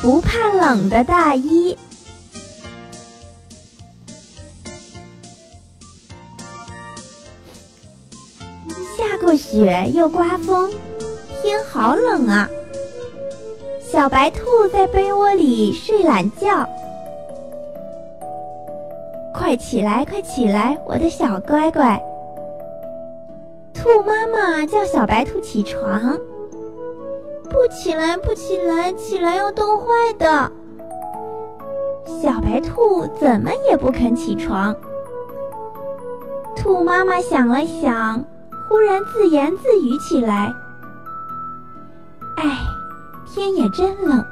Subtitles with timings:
[0.00, 1.76] 不怕冷的大衣。
[8.96, 10.70] 下过雪又刮风，
[11.42, 12.48] 天好冷啊！
[13.80, 16.68] 小白兔在被窝里睡懒觉。
[19.34, 22.00] 快起来，快起来，我的小乖乖！
[23.72, 26.18] 兔妈妈叫小白兔起床。
[27.50, 29.84] 不起来，不起来，起来要冻坏
[30.18, 30.52] 的。
[32.06, 34.74] 小白兔怎么也不肯起床。
[36.56, 38.24] 兔妈妈想了想，
[38.68, 40.52] 忽然自言自语起来
[42.36, 42.58] ：“哎，
[43.26, 44.24] 天也真冷，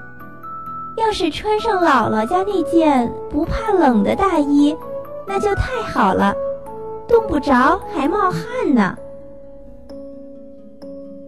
[0.97, 4.77] 要是穿上姥姥家那件不怕冷的大衣，
[5.27, 6.35] 那就太好了，
[7.07, 8.97] 冻不着还冒汗呢。”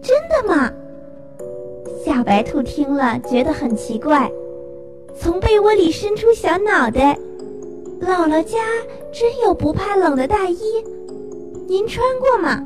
[0.03, 0.69] 真的吗？
[2.19, 4.29] 小白兔听了，觉得很奇怪，
[5.17, 7.17] 从被窝里伸出小脑袋。
[8.01, 8.57] 姥姥家
[9.13, 10.59] 真有不怕冷的大衣，
[11.65, 12.61] 您穿过吗？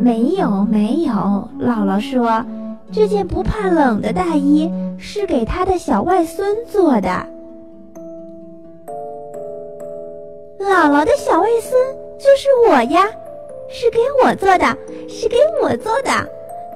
[0.00, 1.12] 没有，没有。
[1.60, 2.42] 姥姥说，
[2.90, 7.10] 这件不怕冷的大衣是给他的小外孙做的。
[10.58, 13.06] 姥姥的小外孙就是我呀，
[13.68, 14.74] 是给我做的，
[15.06, 16.10] 是给我做的。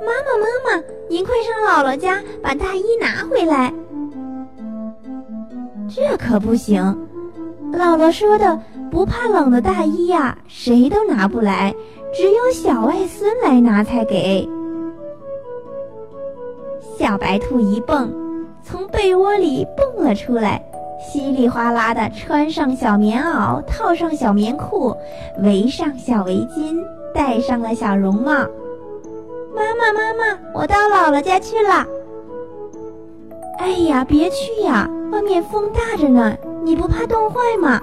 [0.00, 3.72] 妈妈，妈妈，您快上姥姥家把大衣拿回来。
[5.88, 6.82] 这可不行，
[7.72, 8.58] 姥姥说的
[8.90, 11.74] 不怕冷的大衣呀，谁都拿不来，
[12.12, 14.48] 只有小外孙来拿才给。
[16.98, 18.12] 小白兔一蹦，
[18.62, 20.62] 从被窝里蹦了出来，
[21.00, 24.94] 稀里哗啦的穿上小棉袄，套上小棉裤，
[25.42, 26.82] 围上小围巾，
[27.14, 28.32] 戴上了小绒帽。
[29.56, 31.86] 妈妈，妈妈，我到姥姥家去了。
[33.58, 37.80] 哎呀，别去呀，外面风大着呢，你不怕冻坏吗？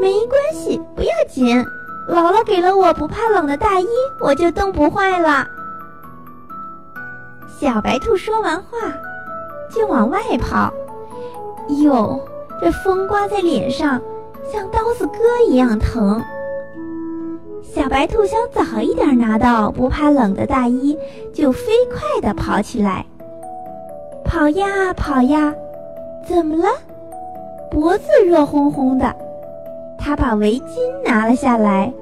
[0.00, 1.64] 没关系，不要紧，
[2.08, 3.86] 姥姥给了我不怕冷的大衣，
[4.20, 5.46] 我就冻不坏了。
[7.60, 8.92] 小白兔说完话，
[9.72, 10.74] 就往外跑。
[11.68, 12.20] 哟，
[12.60, 14.02] 这风刮在脸上，
[14.52, 16.20] 像刀子割一样疼。
[17.74, 20.96] 小白兔想早一点拿到不怕冷的大衣，
[21.32, 23.04] 就飞快地跑起来。
[24.24, 25.52] 跑呀跑呀，
[26.24, 26.68] 怎么了？
[27.72, 29.12] 脖子热烘烘的。
[29.98, 31.92] 他把围巾拿了下来。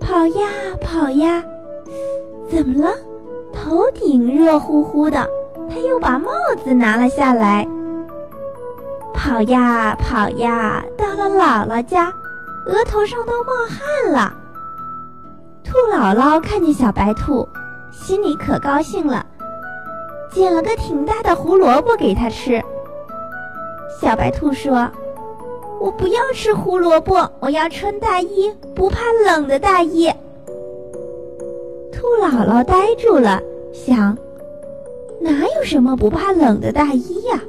[0.00, 0.48] 跑呀
[0.80, 1.44] 跑呀，
[2.50, 2.94] 怎么了？
[3.52, 5.28] 头顶热乎乎的。
[5.68, 6.30] 他又把帽
[6.64, 7.68] 子拿了下来。
[9.12, 12.10] 跑呀跑呀，到了姥姥家。
[12.70, 14.32] 额头上都冒汗了。
[15.64, 17.46] 兔姥姥看见小白兔，
[17.90, 19.26] 心里可高兴了，
[20.30, 22.62] 捡了个挺大的胡萝卜给它吃。
[24.00, 24.88] 小白兔说
[25.80, 30.08] ：“我不要吃胡萝卜，我要穿大衣，不怕冷的大衣。”
[31.92, 33.42] 兔姥姥呆住了，
[33.72, 34.16] 想：
[35.20, 37.40] 哪有什么不怕冷的大衣呀？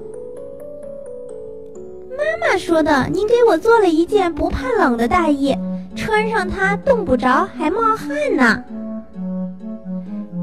[2.52, 5.56] 妈说的，您给我做了一件不怕冷的大衣，
[5.96, 8.62] 穿上它冻不着，还冒汗呢。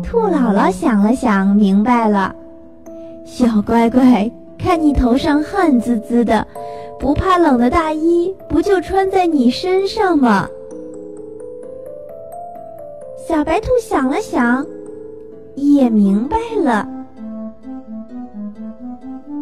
[0.02, 2.34] 兔姥姥想了想，明白了，
[3.26, 6.46] 小乖乖，看你头上汗滋滋的，
[6.98, 10.48] 不怕冷的大衣不就穿在你身上吗？
[13.28, 14.66] 小白兔想了想，
[15.56, 16.88] 也明白了。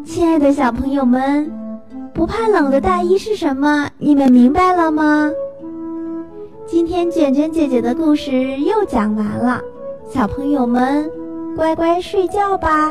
[0.04, 1.48] 亲爱的小朋友们。
[2.16, 3.91] 不怕冷的大衣是什么？
[3.99, 5.31] 你们明白了吗？
[6.66, 9.60] 今天卷卷姐姐的故事又讲完了，
[10.10, 11.10] 小朋友们，
[11.54, 12.91] 乖乖睡觉吧。